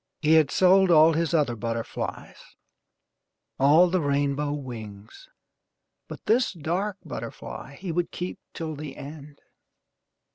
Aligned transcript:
He 0.19 0.33
had 0.33 0.49
sold 0.49 0.89
all 0.89 1.13
his 1.13 1.31
other 1.31 1.55
butterflies 1.55 2.55
all 3.59 3.87
the 3.87 4.01
rainbow 4.01 4.51
wings 4.51 5.29
but 6.07 6.25
this 6.25 6.53
dark 6.53 6.97
butterfly 7.05 7.75
he 7.75 7.91
would 7.91 8.09
keep 8.09 8.39
till 8.55 8.75
the 8.75 8.97
end. 8.97 9.41